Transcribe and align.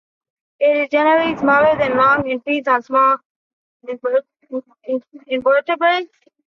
It 0.59 0.77
is 0.79 0.89
generally 0.89 1.37
smaller 1.37 1.77
than 1.77 1.95
long 1.95 2.27
and 2.31 2.43
feeds 2.43 2.67
on 2.67 2.81
small 2.81 3.17
invertebrates. 5.27 6.13